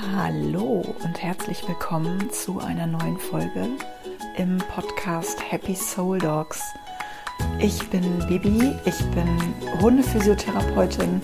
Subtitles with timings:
[0.00, 3.68] Hallo und herzlich willkommen zu einer neuen Folge
[4.36, 6.62] im Podcast Happy Soul Dogs.
[7.58, 9.26] Ich bin Bibi, ich bin
[9.80, 11.20] Hundephysiotherapeutin,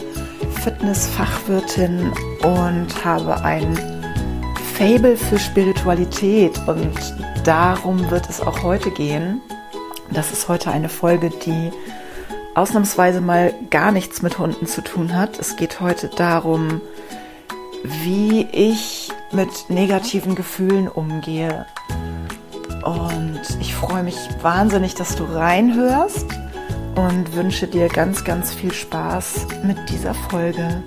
[0.62, 3.78] Fitnessfachwirtin und habe ein
[4.76, 6.98] Fable für Spiritualität und
[7.44, 9.40] darum wird es auch heute gehen.
[10.10, 11.70] Das ist heute eine Folge, die
[12.54, 15.38] ausnahmsweise mal gar nichts mit Hunden zu tun hat.
[15.38, 16.80] Es geht heute darum,
[17.84, 21.66] wie ich mit negativen Gefühlen umgehe.
[22.82, 26.26] Und ich freue mich wahnsinnig, dass du reinhörst
[26.96, 30.82] und wünsche dir ganz, ganz viel Spaß mit dieser Folge.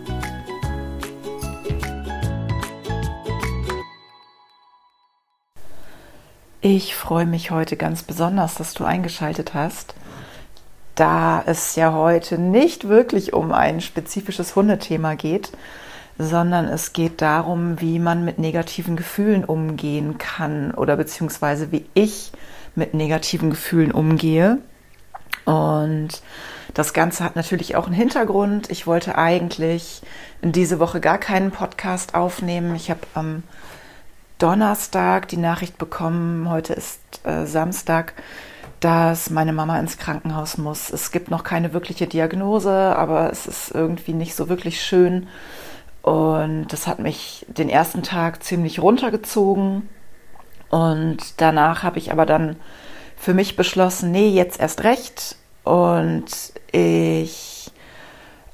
[6.61, 9.93] Ich freue mich heute ganz besonders, dass du eingeschaltet hast,
[10.95, 15.51] da es ja heute nicht wirklich um ein spezifisches Hundethema geht,
[16.17, 22.31] sondern es geht darum, wie man mit negativen Gefühlen umgehen kann oder beziehungsweise wie ich
[22.75, 24.59] mit negativen Gefühlen umgehe.
[25.45, 26.21] Und
[26.73, 28.69] das Ganze hat natürlich auch einen Hintergrund.
[28.69, 30.01] Ich wollte eigentlich
[30.41, 32.75] diese Woche gar keinen Podcast aufnehmen.
[32.75, 33.43] Ich habe am
[34.39, 38.13] Donnerstag die Nachricht bekommen, heute ist äh, Samstag,
[38.79, 40.91] dass meine Mama ins Krankenhaus muss.
[40.91, 45.27] Es gibt noch keine wirkliche Diagnose, aber es ist irgendwie nicht so wirklich schön.
[46.07, 49.89] Und das hat mich den ersten Tag ziemlich runtergezogen.
[50.69, 52.55] Und danach habe ich aber dann
[53.17, 55.35] für mich beschlossen, nee, jetzt erst recht.
[55.65, 56.27] Und
[56.71, 57.71] ich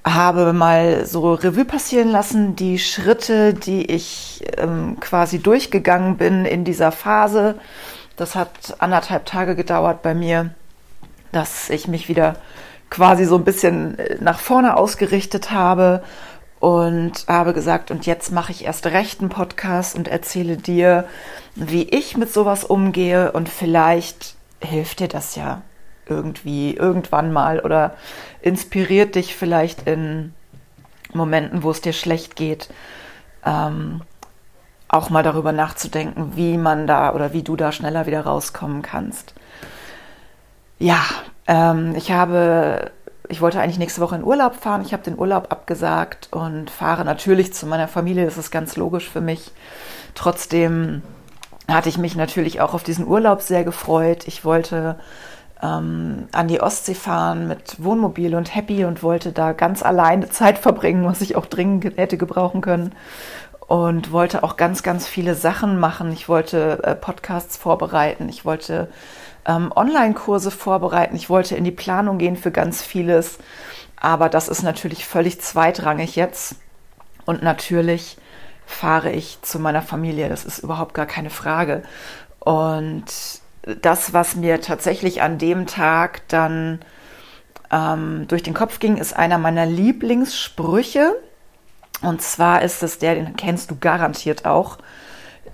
[0.04, 6.64] habe mal so Revue passieren lassen, die Schritte, die ich ähm, quasi durchgegangen bin in
[6.64, 7.60] dieser Phase.
[8.17, 10.56] Das hat anderthalb Tage gedauert bei mir,
[11.32, 12.36] dass ich mich wieder
[12.90, 16.02] quasi so ein bisschen äh, nach vorne ausgerichtet habe
[16.64, 21.03] und habe gesagt, und jetzt mache ich erst recht einen Podcast und erzähle dir,
[21.55, 25.61] wie ich mit sowas umgehe und vielleicht hilft dir das ja
[26.08, 27.95] irgendwie irgendwann mal oder
[28.42, 30.33] inspiriert dich vielleicht in
[31.11, 32.70] Momenten, wo es dir schlecht geht,
[33.45, 33.99] ähm,
[34.88, 39.33] auch mal darüber nachzudenken, wie man da oder wie du da schneller wieder rauskommen kannst.
[40.80, 41.04] Ja,
[41.45, 42.93] ähm, ich habe
[43.30, 44.84] ich wollte eigentlich nächste Woche in Urlaub fahren.
[44.86, 48.26] Ich habe den Urlaub abgesagt und fahre natürlich zu meiner Familie.
[48.26, 49.52] Das ist ganz logisch für mich.
[50.16, 51.02] Trotzdem
[51.67, 54.28] hatte ich mich natürlich auch auf diesen Urlaub sehr gefreut.
[54.28, 54.98] Ich wollte
[55.62, 60.58] ähm, an die Ostsee fahren mit Wohnmobil und Happy und wollte da ganz alleine Zeit
[60.60, 62.94] verbringen, was ich auch dringend hätte gebrauchen können.
[63.66, 66.12] Und wollte auch ganz, ganz viele Sachen machen.
[66.12, 68.28] Ich wollte äh, Podcasts vorbereiten.
[68.28, 68.89] Ich wollte
[69.45, 71.15] ähm, Online-Kurse vorbereiten.
[71.15, 73.39] Ich wollte in die Planung gehen für ganz vieles.
[73.95, 76.55] Aber das ist natürlich völlig zweitrangig jetzt.
[77.26, 78.17] Und natürlich
[78.65, 80.30] fahre ich zu meiner Familie.
[80.30, 81.83] Das ist überhaupt gar keine Frage.
[82.39, 83.05] Und
[83.82, 86.80] das, was mir tatsächlich an dem Tag dann
[87.71, 91.15] ähm, durch den Kopf ging, ist einer meiner Lieblingssprüche.
[92.02, 94.77] Und zwar ist es der, den kennst du garantiert auch.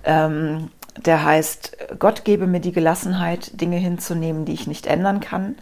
[0.02, 5.56] Ähm, der heißt, Gott gebe mir die Gelassenheit, Dinge hinzunehmen, die ich nicht ändern kann,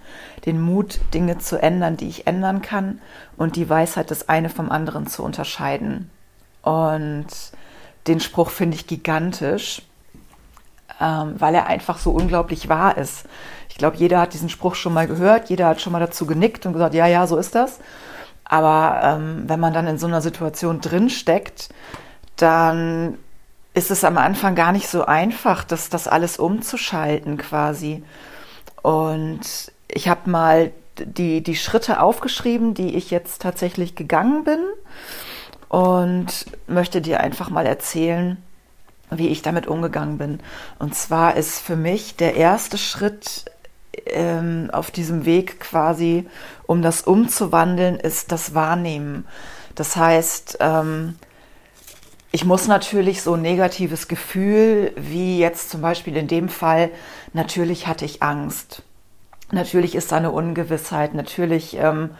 [0.47, 3.01] den Mut, Dinge zu ändern, die ich ändern kann
[3.37, 6.11] und die Weisheit, das eine vom anderen zu unterscheiden.
[6.63, 7.27] Und
[8.07, 9.83] den Spruch finde ich gigantisch,
[11.01, 13.27] ähm, weil er einfach so unglaublich wahr ist.
[13.69, 16.67] Ich glaube, jeder hat diesen Spruch schon mal gehört, jeder hat schon mal dazu genickt
[16.67, 17.79] und gesagt, ja, ja, so ist das.
[18.45, 21.69] Aber ähm, wenn man dann in so einer Situation drinsteckt,
[22.37, 23.19] dann
[23.79, 28.03] ist es am Anfang gar nicht so einfach, das, das alles umzuschalten quasi.
[28.83, 29.41] Und
[29.87, 34.59] ich habe mal die, die Schritte aufgeschrieben, die ich jetzt tatsächlich gegangen bin
[35.69, 38.37] und möchte dir einfach mal erzählen,
[39.11, 40.41] wie ich damit umgegangen bin.
[40.81, 43.45] Und zwar ist für mich der erste Schritt
[44.07, 46.27] ähm, auf diesem Weg quasi,
[46.67, 49.25] um das umzuwandeln, ist das Wahrnehmen.
[49.77, 51.15] Das heißt, ähm,
[52.31, 56.91] ich muss natürlich so ein negatives Gefühl, wie jetzt zum Beispiel in dem Fall,
[57.33, 58.83] natürlich hatte ich Angst.
[59.51, 62.11] Natürlich ist da eine Ungewissheit, natürlich ähm,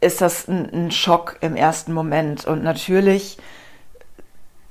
[0.00, 3.38] ist das ein, ein Schock im ersten Moment und natürlich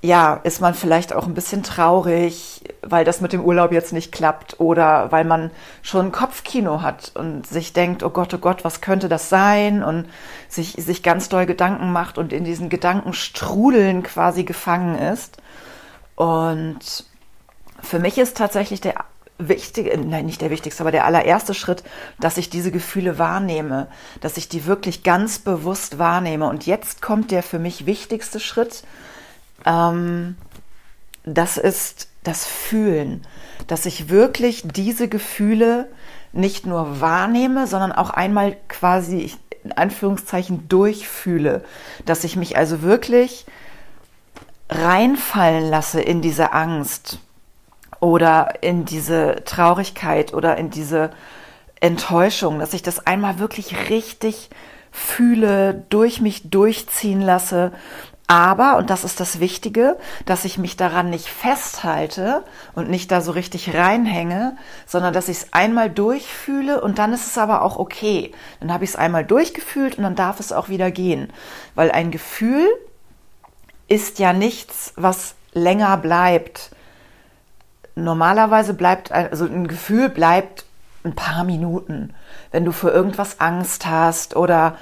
[0.04, 4.12] ja, ist man vielleicht auch ein bisschen traurig, weil das mit dem Urlaub jetzt nicht
[4.12, 5.52] klappt oder weil man
[5.84, 10.08] schon Kopfkino hat und sich denkt, oh Gott, oh Gott, was könnte das sein und
[10.50, 15.38] sich, sich ganz doll Gedanken macht und in diesen Gedankenstrudeln quasi gefangen ist.
[16.16, 17.06] Und
[17.84, 18.96] für mich ist tatsächlich der
[19.38, 21.84] wichtige, nein, nicht der wichtigste, aber der allererste Schritt,
[22.20, 23.88] dass ich diese Gefühle wahrnehme,
[24.20, 26.48] dass ich die wirklich ganz bewusst wahrnehme.
[26.48, 28.84] Und jetzt kommt der für mich wichtigste Schritt,
[29.66, 30.36] ähm,
[31.24, 33.26] das ist das Fühlen,
[33.68, 35.88] dass ich wirklich diese Gefühle
[36.34, 39.32] nicht nur wahrnehme, sondern auch einmal quasi
[39.64, 41.64] in Anführungszeichen durchfühle,
[42.06, 43.46] dass ich mich also wirklich
[44.70, 47.20] reinfallen lasse in diese Angst
[48.00, 51.12] oder in diese Traurigkeit oder in diese
[51.80, 54.50] Enttäuschung, dass ich das einmal wirklich richtig
[54.92, 57.72] fühle, durch mich durchziehen lasse
[58.32, 63.20] aber, und das ist das Wichtige, dass ich mich daran nicht festhalte und nicht da
[63.20, 64.56] so richtig reinhänge,
[64.86, 68.32] sondern dass ich es einmal durchfühle und dann ist es aber auch okay.
[68.62, 71.34] Dann habe ich es einmal durchgefühlt und dann darf es auch wieder gehen.
[71.76, 72.66] Weil ein Gefühl
[73.90, 76.72] ist ja nichts, was länger bleibt.
[77.96, 80.64] Normalerweise bleibt, also ein Gefühl bleibt
[81.04, 82.14] ein paar Minuten.
[82.52, 84.78] Wenn du für irgendwas Angst hast oder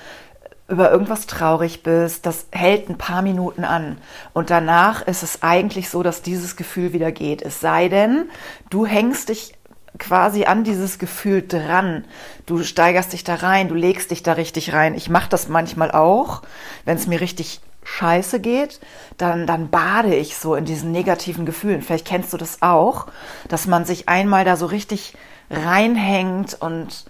[0.70, 3.98] über irgendwas traurig bist, das hält ein paar Minuten an.
[4.34, 7.42] Und danach ist es eigentlich so, dass dieses Gefühl wieder geht.
[7.42, 8.30] Es sei denn,
[8.70, 9.54] du hängst dich
[9.98, 12.06] quasi an dieses Gefühl dran.
[12.46, 14.94] Du steigerst dich da rein, du legst dich da richtig rein.
[14.96, 16.44] Ich mache das manchmal auch,
[16.86, 18.80] wenn es mir richtig scheiße geht,
[19.18, 21.82] dann, dann bade ich so in diesen negativen Gefühlen.
[21.82, 23.08] Vielleicht kennst du das auch,
[23.48, 25.14] dass man sich einmal da so richtig
[25.50, 27.06] reinhängt und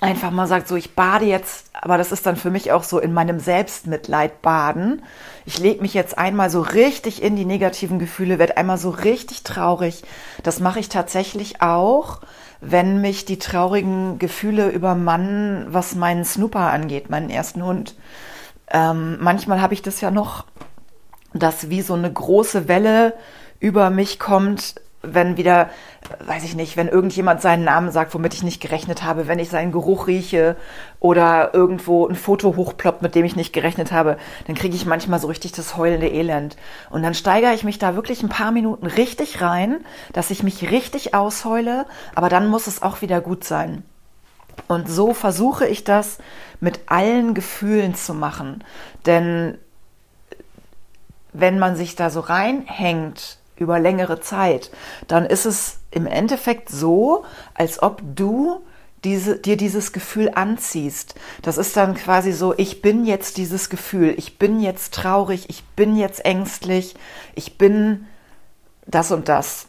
[0.00, 2.98] einfach mal sagt, so ich bade jetzt, aber das ist dann für mich auch so
[2.98, 5.02] in meinem Selbstmitleid baden.
[5.44, 9.42] Ich lege mich jetzt einmal so richtig in die negativen Gefühle, werde einmal so richtig
[9.42, 10.04] traurig.
[10.42, 12.20] Das mache ich tatsächlich auch,
[12.60, 17.96] wenn mich die traurigen Gefühle übermannen, was meinen Snooper angeht, meinen ersten Hund.
[18.70, 20.44] Ähm, manchmal habe ich das ja noch,
[21.34, 23.14] dass wie so eine große Welle
[23.60, 25.70] über mich kommt, wenn wieder,
[26.26, 29.48] weiß ich nicht, wenn irgendjemand seinen Namen sagt, womit ich nicht gerechnet habe, wenn ich
[29.48, 30.56] seinen Geruch rieche
[30.98, 34.16] oder irgendwo ein Foto hochploppt, mit dem ich nicht gerechnet habe,
[34.46, 36.56] dann kriege ich manchmal so richtig das heulende Elend.
[36.90, 40.70] Und dann steigere ich mich da wirklich ein paar Minuten richtig rein, dass ich mich
[40.70, 43.84] richtig ausheule, aber dann muss es auch wieder gut sein.
[44.66, 46.18] Und so versuche ich das
[46.58, 48.64] mit allen Gefühlen zu machen.
[49.06, 49.56] Denn
[51.32, 54.70] wenn man sich da so reinhängt über längere Zeit,
[55.06, 57.24] dann ist es im Endeffekt so,
[57.54, 58.60] als ob du
[59.04, 61.14] diese, dir dieses Gefühl anziehst.
[61.42, 65.64] Das ist dann quasi so, ich bin jetzt dieses Gefühl, ich bin jetzt traurig, ich
[65.76, 66.94] bin jetzt ängstlich,
[67.34, 68.06] ich bin
[68.86, 69.67] das und das.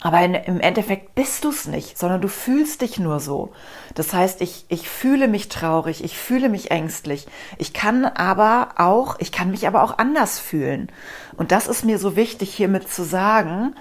[0.00, 3.52] Aber in, im Endeffekt bist du es nicht, sondern du fühlst dich nur so.
[3.94, 7.26] Das heißt, ich, ich fühle mich traurig, ich fühle mich ängstlich.
[7.56, 10.90] Ich kann aber auch, ich kann mich aber auch anders fühlen.
[11.36, 13.74] Und das ist mir so wichtig hiermit zu sagen,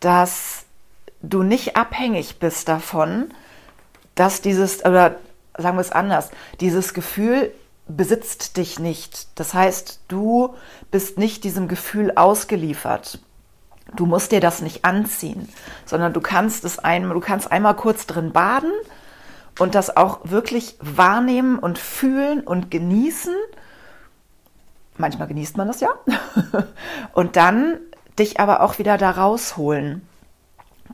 [0.00, 0.64] dass
[1.20, 3.34] du nicht abhängig bist davon,
[4.14, 5.16] dass dieses, oder
[5.58, 6.30] sagen wir es anders,
[6.60, 7.52] dieses Gefühl
[7.88, 9.28] besitzt dich nicht.
[9.34, 10.54] Das heißt, du
[10.90, 13.18] bist nicht diesem Gefühl ausgeliefert.
[13.96, 15.48] Du musst dir das nicht anziehen,
[15.86, 18.70] sondern du kannst es einmal, du kannst einmal kurz drin baden
[19.58, 23.34] und das auch wirklich wahrnehmen und fühlen und genießen.
[24.96, 25.90] Manchmal genießt man das ja.
[27.12, 27.78] und dann
[28.18, 30.02] dich aber auch wieder da rausholen.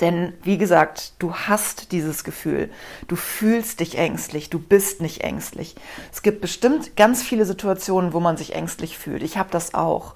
[0.00, 2.70] Denn wie gesagt, du hast dieses Gefühl.
[3.06, 4.50] Du fühlst dich ängstlich.
[4.50, 5.76] Du bist nicht ängstlich.
[6.12, 9.22] Es gibt bestimmt ganz viele Situationen, wo man sich ängstlich fühlt.
[9.22, 10.14] Ich habe das auch.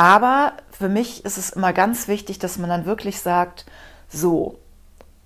[0.00, 3.66] Aber für mich ist es immer ganz wichtig, dass man dann wirklich sagt,
[4.08, 4.58] so,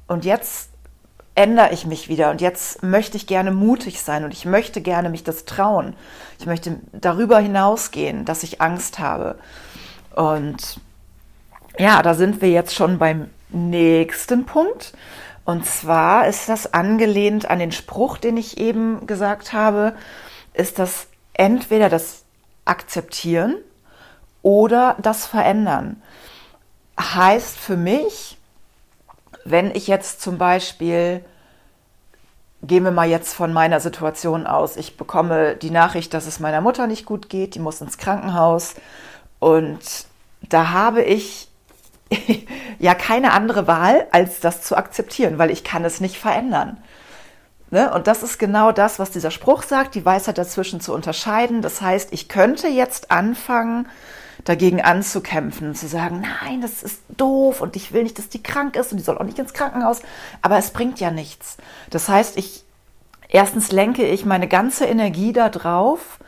[0.08, 0.68] und jetzt
[1.36, 5.10] ändere ich mich wieder und jetzt möchte ich gerne mutig sein und ich möchte gerne
[5.10, 5.94] mich das trauen.
[6.40, 9.38] Ich möchte darüber hinausgehen, dass ich Angst habe.
[10.16, 10.80] Und
[11.78, 14.92] ja, da sind wir jetzt schon beim nächsten Punkt.
[15.44, 19.94] Und zwar ist das angelehnt an den Spruch, den ich eben gesagt habe,
[20.52, 22.24] ist das entweder das
[22.64, 23.54] Akzeptieren
[24.44, 26.00] oder das Verändern.
[27.00, 28.38] Heißt für mich,
[29.44, 31.24] wenn ich jetzt zum Beispiel,
[32.62, 36.60] gehen wir mal jetzt von meiner Situation aus, ich bekomme die Nachricht, dass es meiner
[36.60, 38.76] Mutter nicht gut geht, die muss ins Krankenhaus
[39.40, 39.80] und
[40.42, 41.48] da habe ich
[42.78, 46.78] ja keine andere Wahl, als das zu akzeptieren, weil ich kann es nicht verändern.
[47.70, 47.92] Ne?
[47.92, 51.62] Und das ist genau das, was dieser Spruch sagt, die Weisheit dazwischen zu unterscheiden.
[51.62, 53.88] Das heißt, ich könnte jetzt anfangen,
[54.44, 58.76] dagegen anzukämpfen, zu sagen, nein, das ist doof und ich will nicht, dass die krank
[58.76, 60.02] ist und die soll auch nicht ins Krankenhaus,
[60.42, 61.56] aber es bringt ja nichts.
[61.90, 62.64] Das heißt, ich
[63.28, 66.18] erstens lenke ich meine ganze Energie darauf,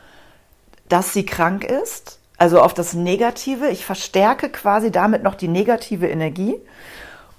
[0.89, 3.69] dass sie krank ist, also auf das Negative.
[3.69, 6.55] Ich verstärke quasi damit noch die negative Energie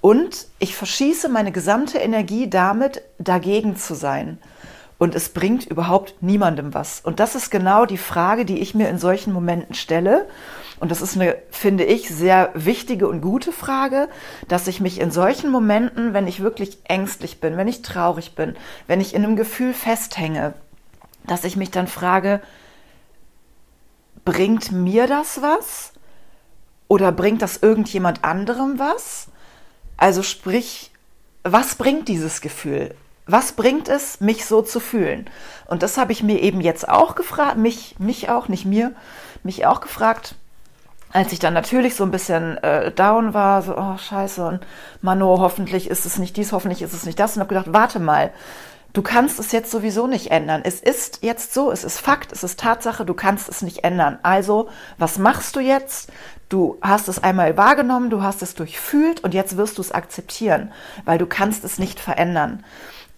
[0.00, 4.38] und ich verschieße meine gesamte Energie damit, dagegen zu sein.
[4.99, 7.00] Und es bringt überhaupt niemandem was.
[7.00, 10.26] Und das ist genau die Frage, die ich mir in solchen Momenten stelle.
[10.81, 14.09] Und das ist eine, finde ich, sehr wichtige und gute Frage,
[14.49, 18.57] dass ich mich in solchen Momenten, wenn ich wirklich ängstlich bin, wenn ich traurig bin,
[18.88, 20.55] wenn ich in einem Gefühl festhänge,
[21.26, 22.40] dass ich mich dann frage,
[24.25, 25.93] bringt mir das was?
[26.88, 29.28] Oder bringt das irgendjemand anderem was?
[29.97, 30.90] Also sprich,
[31.45, 32.95] was bringt dieses Gefühl?
[33.28, 35.28] Was bringt es, mich so zu fühlen?
[35.66, 38.92] Und das habe ich mir eben jetzt auch gefragt, mich, mich auch, nicht mir,
[39.44, 40.35] mich auch gefragt,
[41.12, 44.66] als ich dann natürlich so ein bisschen äh, down war, so, oh scheiße, und
[45.02, 47.37] Mano, hoffentlich ist es nicht dies, hoffentlich ist es nicht das.
[47.37, 48.32] Und habe gedacht, warte mal,
[48.94, 50.62] du kannst es jetzt sowieso nicht ändern.
[50.64, 54.18] Es ist jetzt so, es ist Fakt, es ist Tatsache, du kannst es nicht ändern.
[54.23, 56.11] Also, was machst du jetzt?
[56.49, 60.73] Du hast es einmal wahrgenommen, du hast es durchfühlt und jetzt wirst du es akzeptieren,
[61.04, 62.64] weil du kannst es nicht verändern.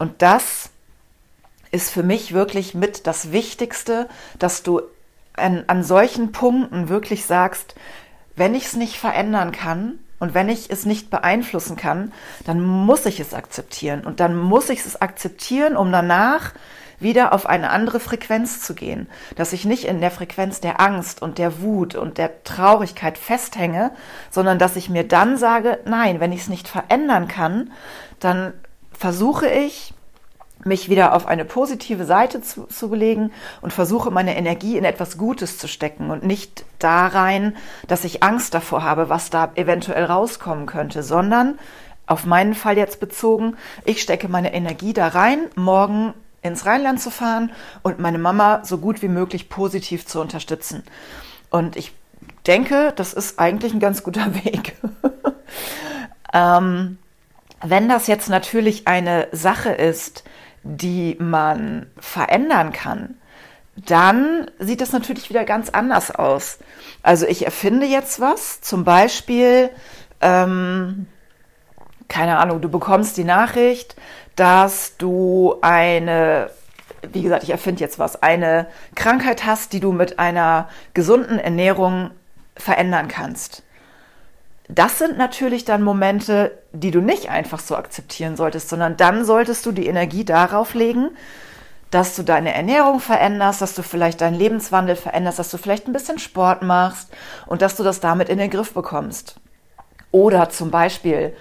[0.00, 0.70] Und das
[1.70, 4.80] ist für mich wirklich mit das Wichtigste, dass du
[5.34, 7.74] an, an solchen Punkten wirklich sagst,
[8.34, 12.14] wenn ich es nicht verändern kann und wenn ich es nicht beeinflussen kann,
[12.46, 14.06] dann muss ich es akzeptieren.
[14.06, 16.54] Und dann muss ich es akzeptieren, um danach
[16.98, 19.06] wieder auf eine andere Frequenz zu gehen.
[19.36, 23.90] Dass ich nicht in der Frequenz der Angst und der Wut und der Traurigkeit festhänge,
[24.30, 27.70] sondern dass ich mir dann sage, nein, wenn ich es nicht verändern kann,
[28.18, 28.54] dann
[29.00, 29.94] versuche ich,
[30.62, 35.16] mich wieder auf eine positive Seite zu, zu belegen und versuche meine Energie in etwas
[35.16, 37.56] Gutes zu stecken und nicht da rein,
[37.88, 41.58] dass ich Angst davor habe, was da eventuell rauskommen könnte, sondern
[42.06, 47.10] auf meinen Fall jetzt bezogen, ich stecke meine Energie da rein, morgen ins Rheinland zu
[47.10, 47.52] fahren
[47.82, 50.82] und meine Mama so gut wie möglich positiv zu unterstützen.
[51.48, 51.92] Und ich
[52.46, 54.76] denke, das ist eigentlich ein ganz guter Weg.
[56.34, 56.98] ähm,
[57.62, 60.24] wenn das jetzt natürlich eine Sache ist,
[60.62, 63.16] die man verändern kann,
[63.76, 66.58] dann sieht das natürlich wieder ganz anders aus.
[67.02, 69.70] Also ich erfinde jetzt was, zum Beispiel,
[70.20, 71.06] ähm,
[72.08, 73.96] keine Ahnung, du bekommst die Nachricht,
[74.36, 76.50] dass du eine,
[77.12, 82.10] wie gesagt, ich erfinde jetzt was, eine Krankheit hast, die du mit einer gesunden Ernährung
[82.56, 83.62] verändern kannst
[84.74, 89.66] das sind natürlich dann Momente, die du nicht einfach so akzeptieren solltest, sondern dann solltest
[89.66, 91.10] du die Energie darauf legen,
[91.90, 95.92] dass du deine Ernährung veränderst, dass du vielleicht deinen Lebenswandel veränderst, dass du vielleicht ein
[95.92, 97.10] bisschen Sport machst
[97.46, 99.36] und dass du das damit in den Griff bekommst.
[100.12, 101.34] Oder zum Beispiel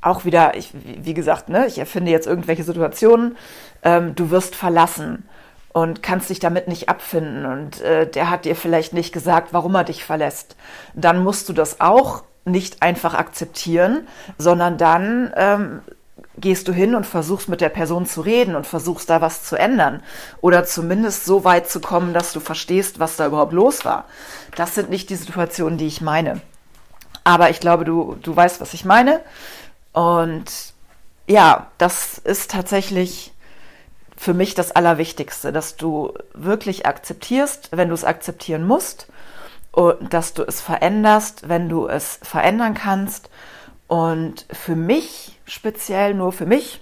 [0.00, 3.36] auch wieder, ich, wie gesagt, ne, ich erfinde jetzt irgendwelche Situationen,
[3.82, 5.28] ähm, du wirst verlassen
[5.74, 9.74] und kannst dich damit nicht abfinden und äh, der hat dir vielleicht nicht gesagt, warum
[9.74, 10.56] er dich verlässt,
[10.94, 14.06] dann musst du das auch nicht einfach akzeptieren,
[14.38, 15.80] sondern dann ähm,
[16.36, 19.56] gehst du hin und versuchst mit der Person zu reden und versuchst da was zu
[19.56, 20.00] ändern
[20.40, 24.04] oder zumindest so weit zu kommen, dass du verstehst, was da überhaupt los war.
[24.54, 26.40] Das sind nicht die Situationen, die ich meine.
[27.24, 29.20] Aber ich glaube, du, du weißt, was ich meine.
[29.92, 30.44] Und
[31.26, 33.33] ja, das ist tatsächlich
[34.16, 39.08] für mich das Allerwichtigste, dass du wirklich akzeptierst, wenn du es akzeptieren musst
[39.72, 43.28] und dass du es veränderst, wenn du es verändern kannst.
[43.88, 46.80] Und für mich, speziell nur für mich,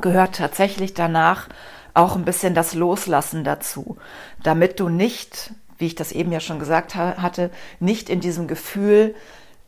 [0.00, 1.48] gehört tatsächlich danach
[1.92, 3.96] auch ein bisschen das Loslassen dazu,
[4.42, 8.48] damit du nicht, wie ich das eben ja schon gesagt ha hatte, nicht in diesem
[8.48, 9.14] Gefühl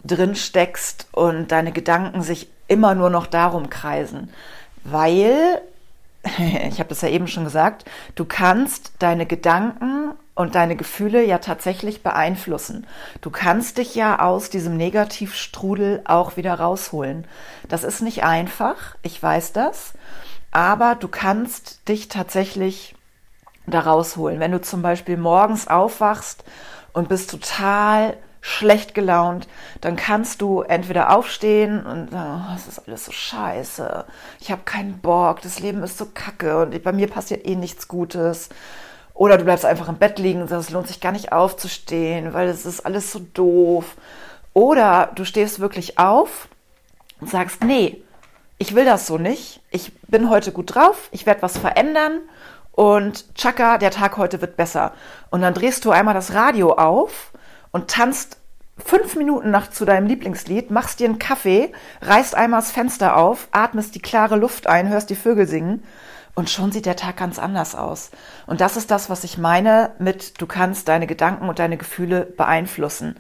[0.05, 4.31] drin steckst und deine Gedanken sich immer nur noch darum kreisen,
[4.85, 5.61] weil
[6.68, 11.38] ich habe das ja eben schon gesagt, du kannst deine Gedanken und deine Gefühle ja
[11.38, 12.87] tatsächlich beeinflussen.
[13.21, 17.26] Du kannst dich ja aus diesem Negativstrudel auch wieder rausholen.
[17.68, 19.95] Das ist nicht einfach, ich weiß das,
[20.50, 22.95] aber du kannst dich tatsächlich
[23.66, 24.40] da rausholen.
[24.40, 26.45] Wenn du zum Beispiel morgens aufwachst
[26.92, 28.16] und bist total
[28.47, 29.49] schlecht gelaunt,
[29.81, 34.05] dann kannst du entweder aufstehen und oh, das ist alles so scheiße,
[34.38, 37.88] ich habe keinen Bock, das Leben ist so kacke und bei mir passiert eh nichts
[37.88, 38.49] Gutes.
[39.15, 42.35] Oder du bleibst einfach im Bett liegen und sagst, es lohnt sich gar nicht aufzustehen,
[42.35, 43.97] weil es ist alles so doof.
[44.53, 46.49] Oder du stehst wirklich auf
[47.21, 48.00] und sagst, nee,
[48.59, 49.61] ich will das so nicht.
[49.71, 52.21] Ich bin heute gut drauf, ich werde was verändern
[52.71, 54.93] und tschakka, der Tag heute wird besser.
[55.31, 57.33] Und dann drehst du einmal das Radio auf
[57.76, 58.38] und tanzt
[58.78, 63.49] fünf Minuten nach zu deinem Lieblingslied, machst dir einen Kaffee, reißt einmal das Fenster auf,
[63.52, 65.85] atmest die klare Luft ein, hörst die Vögel singen
[66.35, 68.12] und schon sieht der Tag ganz anders aus.
[68.47, 72.25] Und das ist das, was ich meine mit, du kannst deine Gedanken und deine Gefühle
[72.25, 73.16] beeinflussen.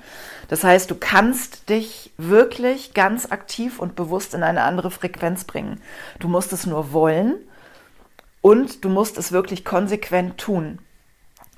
[0.48, 5.82] Das heißt, du kannst dich wirklich ganz aktiv und bewusst in eine andere Frequenz bringen.
[6.18, 7.34] Du musst es nur wollen
[8.40, 10.78] Und du musst es wirklich konsequent tun.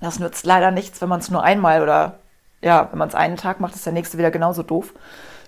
[0.00, 2.20] Das nützt leider nichts, wenn man es nur einmal oder
[2.60, 4.94] ja, wenn man es einen Tag macht, ist der nächste wieder genauso doof.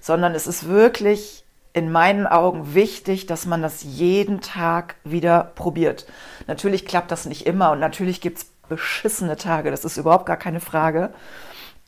[0.01, 6.07] Sondern es ist wirklich in meinen Augen wichtig, dass man das jeden Tag wieder probiert.
[6.47, 10.37] Natürlich klappt das nicht immer und natürlich gibt es beschissene Tage, das ist überhaupt gar
[10.37, 11.13] keine Frage.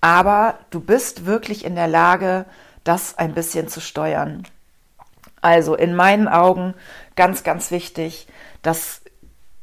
[0.00, 2.45] Aber du bist wirklich in der Lage,
[2.85, 4.43] das ein bisschen zu steuern.
[5.41, 6.75] Also in meinen Augen
[7.17, 8.26] ganz, ganz wichtig,
[8.62, 9.01] das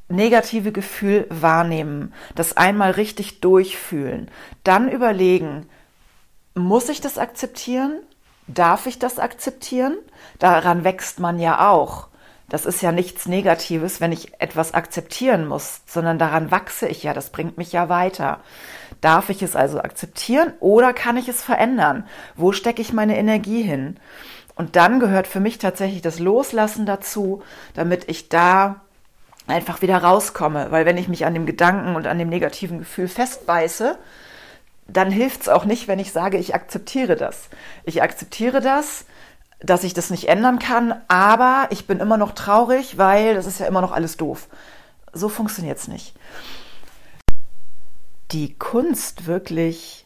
[0.09, 4.29] negative Gefühl wahrnehmen, das einmal richtig durchfühlen,
[4.63, 5.67] dann überlegen,
[6.55, 7.99] muss ich das akzeptieren?
[8.47, 9.95] Darf ich das akzeptieren?
[10.39, 12.07] Daran wächst man ja auch.
[12.49, 17.13] Das ist ja nichts Negatives, wenn ich etwas akzeptieren muss, sondern daran wachse ich ja,
[17.13, 18.39] das bringt mich ja weiter.
[19.01, 22.07] Darf ich es also akzeptieren oder kann ich es verändern?
[22.35, 23.97] Wo stecke ich meine Energie hin?
[24.55, 27.43] Und dann gehört für mich tatsächlich das Loslassen dazu,
[27.75, 28.81] damit ich da
[29.49, 30.71] einfach wieder rauskomme.
[30.71, 33.97] Weil wenn ich mich an dem Gedanken und an dem negativen Gefühl festbeiße,
[34.87, 37.49] dann hilft es auch nicht, wenn ich sage, ich akzeptiere das.
[37.83, 39.05] Ich akzeptiere das,
[39.59, 43.59] dass ich das nicht ändern kann, aber ich bin immer noch traurig, weil das ist
[43.59, 44.47] ja immer noch alles doof.
[45.13, 46.13] So funktioniert es nicht.
[48.31, 50.05] Die Kunst wirklich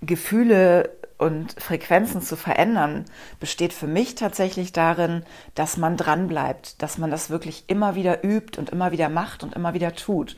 [0.00, 0.90] Gefühle
[1.22, 3.04] und Frequenzen zu verändern,
[3.38, 5.22] besteht für mich tatsächlich darin,
[5.54, 9.54] dass man dranbleibt, dass man das wirklich immer wieder übt und immer wieder macht und
[9.54, 10.36] immer wieder tut.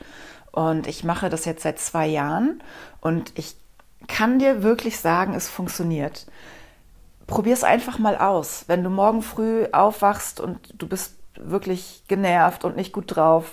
[0.51, 2.61] Und ich mache das jetzt seit zwei Jahren
[3.01, 3.55] und ich
[4.07, 6.27] kann dir wirklich sagen, es funktioniert.
[7.25, 8.65] Probier es einfach mal aus.
[8.67, 13.51] Wenn du morgen früh aufwachst und du bist wirklich genervt und nicht gut drauf,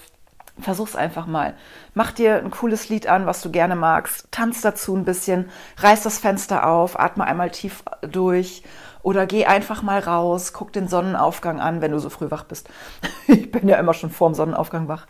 [0.58, 1.54] versuch's einfach mal.
[1.94, 6.02] Mach dir ein cooles Lied an, was du gerne magst, tanz dazu ein bisschen, reiß
[6.02, 8.62] das Fenster auf, atme einmal tief durch
[9.02, 12.68] oder geh einfach mal raus, guck den Sonnenaufgang an, wenn du so früh wach bist.
[13.26, 15.06] ich bin ja immer schon vorm Sonnenaufgang wach.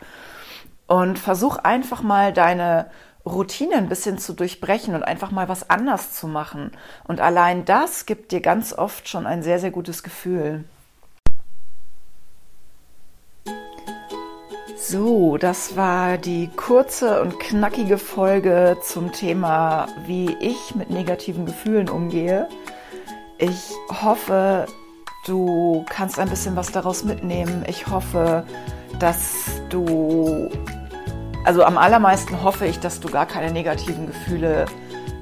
[0.87, 2.89] Und versuch einfach mal deine
[3.25, 6.71] Routine ein bisschen zu durchbrechen und einfach mal was anders zu machen.
[7.05, 10.65] Und allein das gibt dir ganz oft schon ein sehr, sehr gutes Gefühl.
[14.85, 21.87] So, das war die kurze und knackige Folge zum Thema, wie ich mit negativen Gefühlen
[21.87, 22.49] umgehe.
[23.37, 23.71] Ich
[24.03, 24.65] hoffe,
[25.25, 27.63] du kannst ein bisschen was daraus mitnehmen.
[27.65, 28.45] Ich hoffe,
[28.99, 30.49] dass du
[31.45, 34.65] also am allermeisten hoffe ich, dass du gar keine negativen Gefühle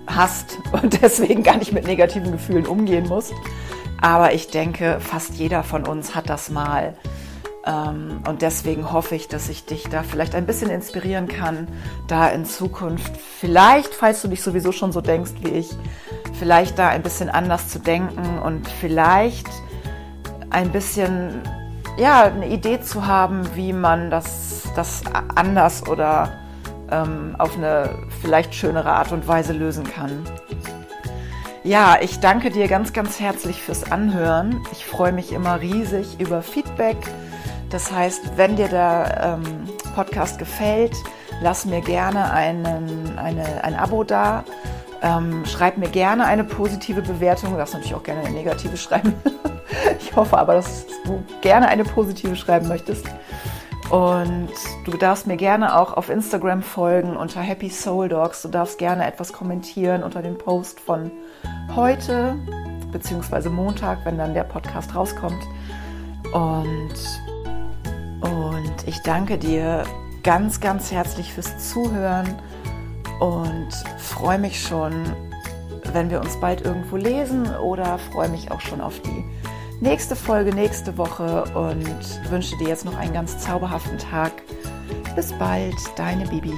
[0.08, 3.36] hast und deswegen gar nicht mit negativen Gefühlen umgehen musst.
[4.02, 6.95] Aber ich denke, fast jeder von uns hat das mal.
[7.65, 11.67] Ähm, und deswegen hoffe ich, dass ich dich da vielleicht ein bisschen inspirieren kann,
[12.08, 15.69] da in Zukunft vielleicht, falls du dich sowieso schon so denkst wie ich,
[16.39, 19.47] vielleicht da ein bisschen anders zu denken und vielleicht
[20.50, 21.41] ein bisschen,
[21.97, 25.04] ja, eine Idee zu haben, wie man das das
[25.36, 26.32] anders oder
[26.89, 27.89] ähm, auf eine
[28.21, 30.24] vielleicht schönere Art und Weise lösen kann.
[31.63, 34.62] Ja, ich danke dir ganz, ganz herzlich fürs Anhören.
[34.71, 36.97] Ich freue mich immer riesig über Feedback.
[37.71, 40.95] Das heißt, wenn dir der ähm, Podcast gefällt,
[41.41, 44.43] lass mir gerne einen, eine, ein Abo da.
[45.01, 47.51] Ähm, schreib mir gerne eine positive Bewertung.
[47.51, 49.13] Du darfst natürlich auch gerne eine negative schreiben.
[49.99, 53.05] ich hoffe aber, dass du gerne eine positive schreiben möchtest.
[53.89, 54.51] Und
[54.86, 58.41] du darfst mir gerne auch auf Instagram folgen unter Happy Soul Dogs.
[58.41, 61.12] Du darfst gerne etwas kommentieren unter dem Post von
[61.75, 62.36] heute,
[62.91, 65.43] beziehungsweise Montag, wenn dann der Podcast rauskommt.
[66.31, 66.93] Und,
[68.21, 69.84] und ich danke dir
[70.23, 72.41] ganz, ganz herzlich fürs Zuhören
[73.19, 74.93] und freue mich schon,
[75.93, 79.23] wenn wir uns bald irgendwo lesen oder freue mich auch schon auf die
[79.81, 84.31] nächste Folge nächste Woche und wünsche dir jetzt noch einen ganz zauberhaften Tag.
[85.15, 86.53] Bis bald, deine Bibi.